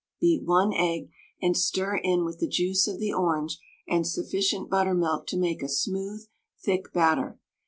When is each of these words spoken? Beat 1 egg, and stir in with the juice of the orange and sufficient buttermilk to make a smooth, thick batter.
Beat 0.19 0.43
1 0.43 0.73
egg, 0.73 1.11
and 1.43 1.55
stir 1.55 1.95
in 1.97 2.25
with 2.25 2.39
the 2.39 2.47
juice 2.47 2.87
of 2.87 2.97
the 2.99 3.13
orange 3.13 3.59
and 3.87 4.07
sufficient 4.07 4.67
buttermilk 4.67 5.27
to 5.27 5.37
make 5.37 5.61
a 5.61 5.69
smooth, 5.69 6.25
thick 6.59 6.91
batter. 6.91 7.37